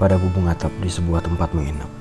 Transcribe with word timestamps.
pada 0.00 0.16
bubung 0.16 0.48
atap 0.48 0.72
di 0.80 0.88
sebuah 0.88 1.20
tempat 1.20 1.52
menginap. 1.52 1.92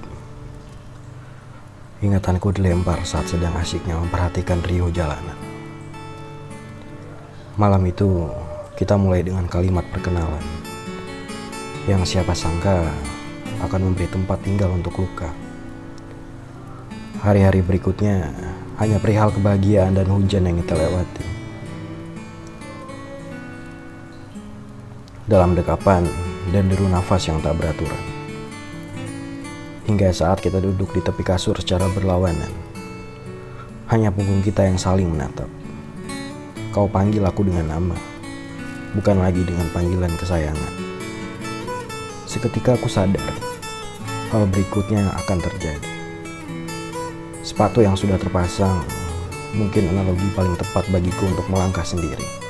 Ingatanku 1.99 2.55
dilempar 2.55 3.03
saat 3.03 3.27
sedang 3.27 3.51
asyiknya 3.59 3.99
memperhatikan 3.99 4.63
Rio 4.63 4.87
jalanan. 4.87 5.35
Malam 7.59 7.83
itu 7.91 8.31
kita 8.79 8.95
mulai 8.95 9.19
dengan 9.19 9.43
kalimat 9.51 9.83
perkenalan 9.91 10.39
yang 11.91 12.07
siapa 12.07 12.31
sangka 12.31 12.87
akan 13.67 13.91
memberi 13.91 14.07
tempat 14.07 14.39
tinggal 14.47 14.71
untuk 14.71 14.95
luka. 14.95 15.27
Hari-hari 17.19 17.59
berikutnya 17.59 18.31
hanya 18.79 18.95
perihal 18.95 19.27
kebahagiaan 19.35 19.99
dan 19.99 20.07
hujan 20.07 20.47
yang 20.47 20.55
kita 20.63 20.79
lewati. 20.79 21.27
Dalam 25.27 25.51
dekapan 25.51 26.28
dan 26.49 26.69
deru 26.69 26.89
nafas 26.89 27.29
yang 27.29 27.37
tak 27.41 27.57
beraturan. 27.57 28.03
Hingga 29.89 30.13
saat 30.13 30.41
kita 30.41 30.61
duduk 30.61 30.93
di 30.93 31.01
tepi 31.01 31.25
kasur 31.25 31.57
secara 31.57 31.89
berlawanan. 31.89 32.53
Hanya 33.89 34.13
punggung 34.13 34.45
kita 34.45 34.65
yang 34.65 34.77
saling 34.77 35.09
menatap. 35.09 35.49
Kau 36.69 36.85
panggil 36.85 37.25
aku 37.25 37.41
dengan 37.41 37.73
nama, 37.73 37.97
bukan 38.93 39.17
lagi 39.17 39.41
dengan 39.41 39.65
panggilan 39.73 40.13
kesayangan. 40.13 40.73
Seketika 42.29 42.77
aku 42.77 42.85
sadar, 42.85 43.33
hal 44.29 44.45
berikutnya 44.53 45.09
akan 45.25 45.41
terjadi. 45.41 45.89
Sepatu 47.41 47.81
yang 47.81 47.97
sudah 47.97 48.21
terpasang 48.21 48.85
mungkin 49.57 49.89
analogi 49.89 50.29
paling 50.37 50.53
tepat 50.53 50.85
bagiku 50.93 51.25
untuk 51.25 51.49
melangkah 51.49 51.81
sendiri. 51.81 52.48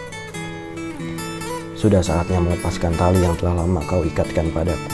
Sudah 1.79 2.03
saatnya 2.03 2.43
melepaskan 2.43 2.91
tali 2.99 3.23
yang 3.23 3.39
telah 3.39 3.63
lama 3.63 3.79
kau 3.87 4.03
ikatkan 4.03 4.51
padaku. 4.51 4.91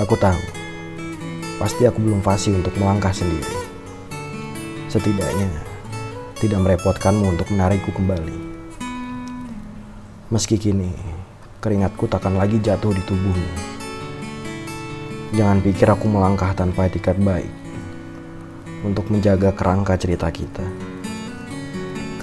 Aku 0.00 0.16
tahu, 0.16 0.40
pasti 1.60 1.84
aku 1.84 2.00
belum 2.00 2.24
fasih 2.24 2.56
untuk 2.56 2.72
melangkah 2.80 3.12
sendiri. 3.12 3.52
Setidaknya, 4.88 5.52
tidak 6.40 6.56
merepotkanmu 6.64 7.36
untuk 7.36 7.52
menarikku 7.52 7.92
kembali. 7.92 8.38
Meski 10.32 10.56
kini, 10.56 10.96
keringatku 11.60 12.08
takkan 12.08 12.40
lagi 12.40 12.56
jatuh 12.64 12.96
di 12.96 13.04
tubuhmu. 13.04 13.52
Jangan 15.36 15.60
pikir 15.60 15.84
aku 15.84 16.08
melangkah 16.08 16.56
tanpa 16.56 16.88
etikat 16.88 17.20
baik 17.20 17.52
untuk 18.80 19.12
menjaga 19.12 19.52
kerangka 19.52 20.00
cerita 20.00 20.32
kita. 20.32 20.64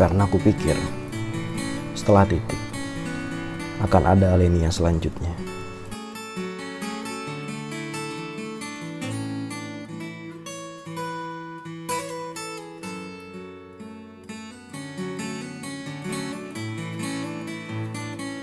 Karena 0.01 0.25
aku 0.25 0.41
pikir, 0.41 0.73
setelah 1.93 2.25
titik, 2.25 2.70
akan 3.81 4.03
ada 4.17 4.37
alenia 4.37 4.69
selanjutnya. 4.69 5.60